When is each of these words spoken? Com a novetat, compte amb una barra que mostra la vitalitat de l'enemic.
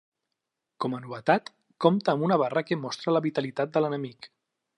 Com 0.85 0.95
a 0.97 1.01
novetat, 1.03 1.51
compte 1.85 2.15
amb 2.15 2.27
una 2.29 2.39
barra 2.45 2.65
que 2.71 2.79
mostra 2.87 3.15
la 3.15 3.23
vitalitat 3.27 3.79
de 3.79 3.85
l'enemic. 3.87 4.31